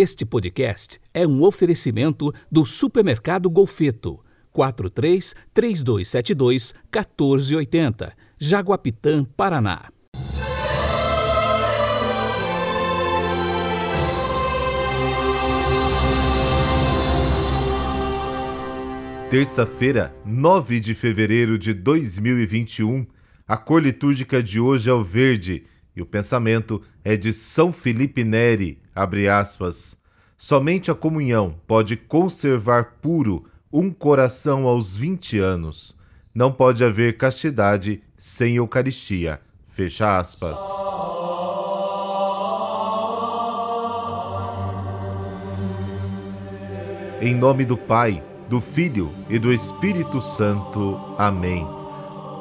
[0.00, 4.20] Este podcast é um oferecimento do Supermercado Golfeto.
[4.52, 9.90] 43 3272 1480, Jaguapitã, Paraná.
[19.28, 23.04] Terça-feira, 9 de fevereiro de 2021.
[23.48, 25.64] A cor litúrgica de hoje é o verde
[25.98, 29.98] e o pensamento é de São Felipe Neri, abre aspas.
[30.36, 35.96] Somente a comunhão pode conservar puro um coração aos 20 anos.
[36.32, 39.40] Não pode haver castidade sem Eucaristia.
[39.70, 40.60] Fecha aspas.
[47.20, 51.16] Em nome do Pai, do Filho e do Espírito Santo.
[51.18, 51.66] Amém.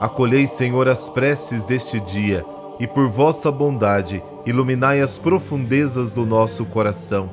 [0.00, 2.44] Acolhei, Senhor, as preces deste dia
[2.78, 7.30] e por vossa bondade iluminai as profundezas do nosso coração,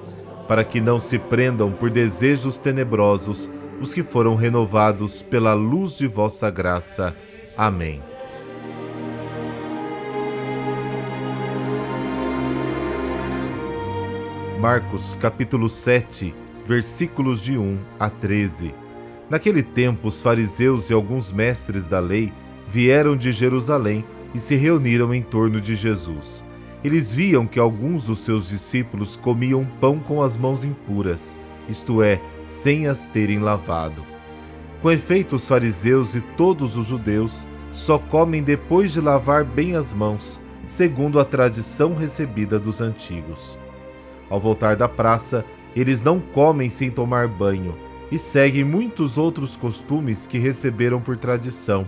[0.48, 3.50] para que não se prendam por desejos tenebrosos
[3.80, 7.16] os que foram renovados pela luz de vossa graça.
[7.58, 8.02] Amém.
[14.60, 16.36] Marcos capítulo 7,
[16.68, 18.76] versículos de 1 a 13.
[19.28, 22.32] Naquele tempo, os fariseus e alguns mestres da lei
[22.68, 26.44] vieram de Jerusalém e se reuniram em torno de Jesus.
[26.84, 31.36] Eles viam que alguns dos seus discípulos comiam pão com as mãos impuras,
[31.70, 34.04] isto é, sem as terem lavado.
[34.82, 39.94] Com efeito, os fariseus e todos os judeus só comem depois de lavar bem as
[39.94, 43.58] mãos, segundo a tradição recebida dos antigos.
[44.30, 45.46] Ao voltar da praça,
[45.76, 47.76] eles não comem sem tomar banho
[48.12, 51.88] e seguem muitos outros costumes que receberam por tradição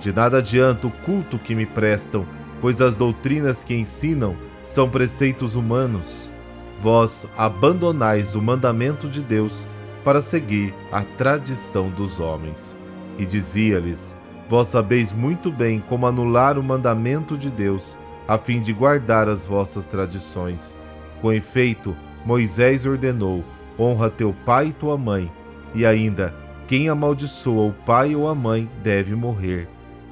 [0.00, 2.24] De nada adianta o culto que me prestam,
[2.60, 6.32] pois as doutrinas que ensinam são preceitos humanos.
[6.80, 9.66] Vós abandonais o mandamento de Deus
[10.04, 12.78] para seguir a tradição dos homens.
[13.18, 14.16] E dizia-lhes:
[14.48, 17.98] Vós sabeis muito bem como anular o mandamento de Deus,
[18.28, 20.76] a fim de guardar as vossas tradições.
[21.20, 23.44] Com efeito, Moisés ordenou:
[23.76, 25.28] Honra teu pai e tua mãe,
[25.74, 26.32] e ainda,
[26.68, 29.68] quem amaldiçoa o pai ou a mãe deve morrer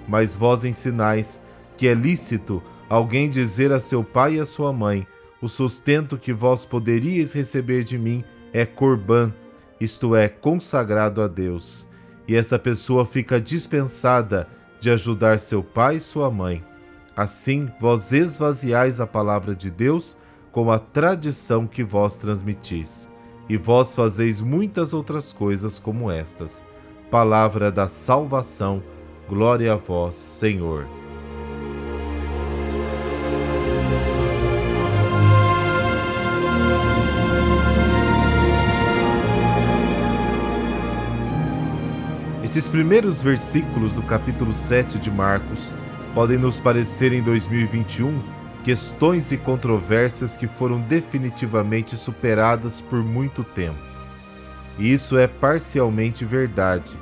[0.08, 1.40] mas vós ensinais
[1.76, 5.06] que é lícito alguém dizer a seu pai e a sua mãe:
[5.40, 9.32] O sustento que vós poderíeis receber de mim é corbã,
[9.80, 11.86] isto é, consagrado a Deus.
[12.26, 14.48] E essa pessoa fica dispensada
[14.80, 16.64] de ajudar seu pai e sua mãe.
[17.16, 20.16] Assim, vós esvaziais a palavra de Deus
[20.52, 23.08] com a tradição que vós transmitis.
[23.48, 26.64] E vós fazeis muitas outras coisas como estas.
[27.10, 28.82] Palavra da salvação
[29.28, 30.86] Glória a vós, Senhor.
[42.44, 45.74] Esses primeiros versículos do capítulo 7 de Marcos
[46.14, 48.22] podem nos parecer em 2021
[48.62, 53.78] questões e controvérsias que foram definitivamente superadas por muito tempo.
[54.78, 56.96] E isso é parcialmente verdade.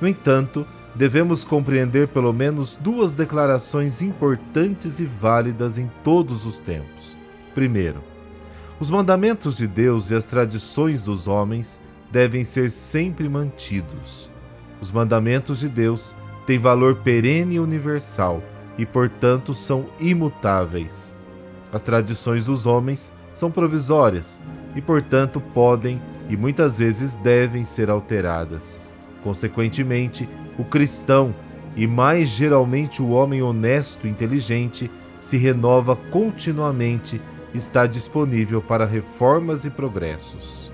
[0.00, 7.16] No entanto, devemos compreender pelo menos duas declarações importantes e válidas em todos os tempos.
[7.54, 8.02] Primeiro,
[8.78, 11.80] os mandamentos de Deus e as tradições dos homens
[12.10, 14.30] devem ser sempre mantidos.
[14.80, 16.14] Os mandamentos de Deus
[16.46, 18.42] têm valor perene e universal
[18.76, 21.16] e, portanto, são imutáveis.
[21.72, 24.40] As tradições dos homens são provisórias
[24.74, 28.80] e, portanto, podem e muitas vezes devem ser alteradas.
[29.22, 30.28] Consequentemente,
[30.58, 31.34] o cristão,
[31.76, 37.20] e mais geralmente o homem honesto e inteligente, se renova continuamente
[37.54, 40.70] está disponível para reformas e progressos.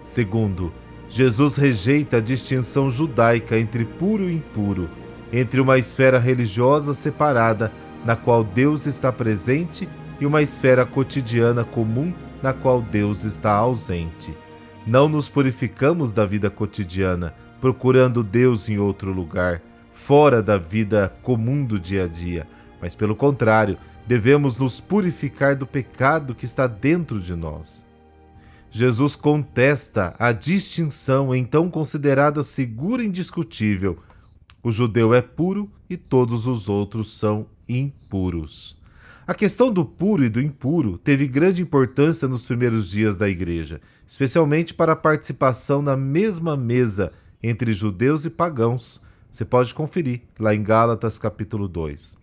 [0.00, 0.72] Segundo,
[1.08, 4.88] Jesus rejeita a distinção judaica entre puro e impuro,
[5.32, 7.72] entre uma esfera religiosa separada,
[8.04, 9.88] na qual Deus está presente,
[10.20, 12.12] e uma esfera cotidiana comum,
[12.42, 14.34] na qual Deus está ausente.
[14.86, 19.62] Não nos purificamos da vida cotidiana, procurando Deus em outro lugar,
[19.94, 22.46] fora da vida comum do dia a dia,
[22.80, 23.76] mas pelo contrário,
[24.06, 27.84] devemos nos purificar do pecado que está dentro de nós.
[28.70, 33.98] Jesus contesta a distinção então considerada segura e indiscutível.
[34.62, 38.76] O judeu é puro e todos os outros são impuros.
[39.26, 43.80] A questão do puro e do impuro teve grande importância nos primeiros dias da igreja,
[44.06, 47.12] especialmente para a participação na mesma mesa
[47.42, 49.00] entre judeus e pagãos.
[49.30, 52.16] Você pode conferir lá em Gálatas capítulo 2.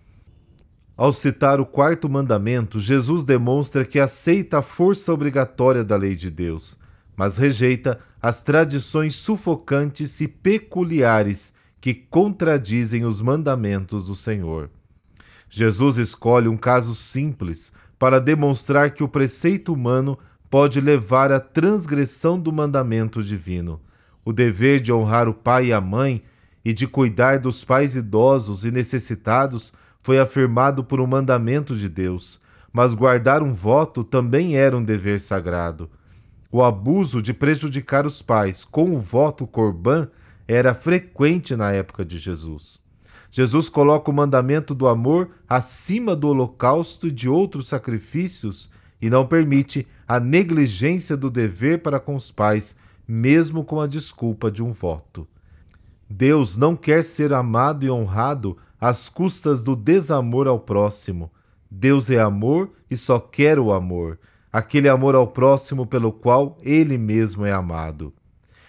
[0.96, 6.30] Ao citar o quarto mandamento, Jesus demonstra que aceita a força obrigatória da lei de
[6.30, 6.78] Deus,
[7.16, 14.70] mas rejeita as tradições sufocantes e peculiares que contradizem os mandamentos do Senhor.
[15.50, 20.18] Jesus escolhe um caso simples para demonstrar que o preceito humano
[20.50, 23.82] pode levar à transgressão do mandamento divino.
[24.26, 26.24] O dever de honrar o pai e a mãe
[26.64, 32.40] e de cuidar dos pais idosos e necessitados foi afirmado por um mandamento de Deus,
[32.72, 35.90] mas guardar um voto também era um dever sagrado.
[36.52, 40.08] O abuso de prejudicar os pais com o voto corban
[40.48, 42.80] era frequente na época de Jesus.
[43.32, 48.70] Jesus coloca o mandamento do amor acima do holocausto e de outros sacrifícios
[49.02, 52.76] e não permite a negligência do dever para com os pais,
[53.08, 55.28] mesmo com a desculpa de um voto.
[56.10, 61.32] Deus não quer ser amado e honrado às custas do desamor ao próximo.
[61.70, 64.20] Deus é amor e só quer o amor,
[64.52, 68.14] aquele amor ao próximo pelo qual ele mesmo é amado.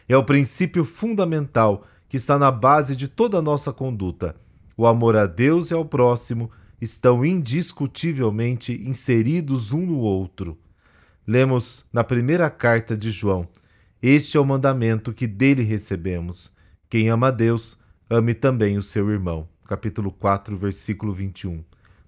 [0.09, 4.37] É o princípio fundamental que está na base de toda a nossa conduta
[4.77, 10.59] o amor a Deus e ao próximo estão indiscutivelmente inseridos um no outro.
[11.27, 13.49] Lemos na primeira carta de João:
[14.07, 16.53] Este é o mandamento que dele recebemos.
[16.91, 17.79] Quem ama a Deus,
[18.11, 19.49] ame também o seu irmão.
[19.67, 21.65] Capítulo 4, versículo 21.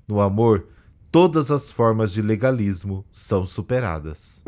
[0.07, 0.69] No amor,
[1.11, 4.45] todas as formas de legalismo são superadas.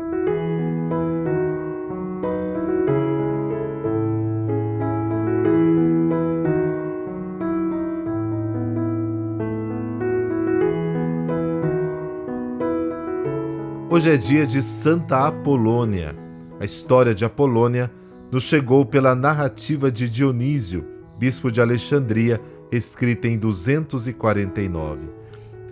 [13.89, 16.28] Hoje é dia de Santa Apolônia.
[16.59, 17.91] A história de Apolônia
[18.31, 20.85] nos chegou pela narrativa de Dionísio,
[21.17, 22.41] bispo de Alexandria,
[22.71, 24.99] escrita em 249.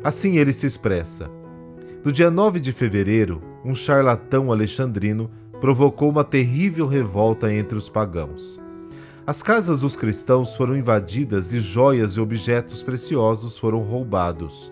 [0.04, 1.30] Assim ele se expressa:
[2.04, 5.30] No dia 9 de fevereiro, um charlatão alexandrino
[5.60, 8.60] provocou uma terrível revolta entre os pagãos.
[9.26, 14.72] As casas dos cristãos foram invadidas e joias e objetos preciosos foram roubados.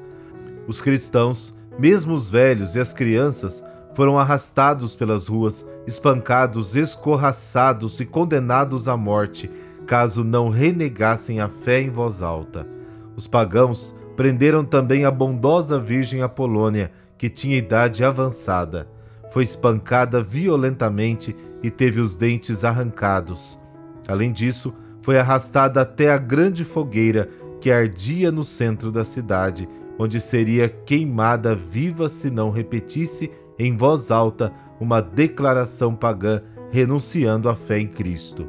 [0.66, 3.64] Os cristãos mesmo os velhos e as crianças
[3.94, 9.50] foram arrastados pelas ruas, espancados, escorraçados e condenados à morte,
[9.86, 12.68] caso não renegassem a fé em voz alta.
[13.16, 18.88] Os pagãos prenderam também a bondosa Virgem Apolônia, que tinha idade avançada.
[19.32, 23.60] Foi espancada violentamente e teve os dentes arrancados.
[24.08, 27.30] Além disso, foi arrastada até a grande fogueira
[27.62, 29.68] que ardia no centro da cidade,
[29.98, 36.42] onde seria queimada viva se não repetisse em voz alta uma declaração pagã
[36.72, 38.48] renunciando à fé em Cristo.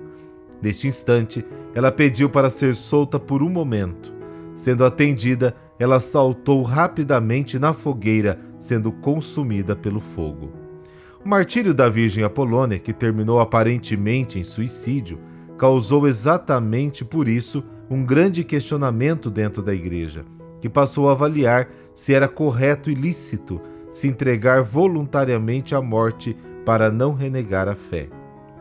[0.61, 1.45] Neste instante,
[1.75, 4.13] ela pediu para ser solta por um momento.
[4.55, 10.51] Sendo atendida, ela saltou rapidamente na fogueira, sendo consumida pelo fogo.
[11.25, 15.19] O martírio da Virgem Apolônia, que terminou aparentemente em suicídio,
[15.59, 20.25] causou exatamente por isso um grande questionamento dentro da igreja
[20.61, 23.61] que passou a avaliar se era correto e lícito
[23.97, 26.37] se entregar voluntariamente à morte
[26.67, 28.11] para não renegar a fé.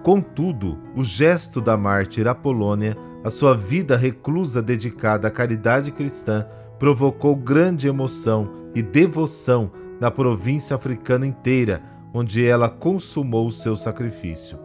[0.01, 6.47] Contudo, o gesto da mártir Apolônia, a sua vida reclusa dedicada à caridade cristã,
[6.79, 14.57] provocou grande emoção e devoção na província africana inteira, onde ela consumou o seu sacrifício.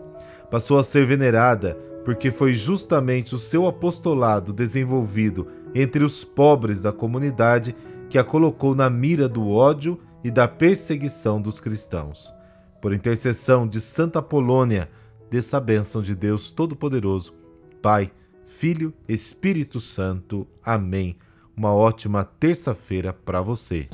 [0.52, 6.92] Passou a ser venerada porque foi justamente o seu apostolado desenvolvido entre os pobres da
[6.92, 7.74] comunidade
[8.08, 12.34] que a colocou na mira do ódio e da perseguição dos cristãos.
[12.80, 14.90] Por intercessão de Santa Polônia,
[15.30, 17.34] dessa bênção de Deus Todo-Poderoso,
[17.80, 18.10] Pai,
[18.46, 20.46] Filho, Espírito Santo.
[20.62, 21.16] Amém.
[21.56, 23.88] Uma ótima terça-feira para você.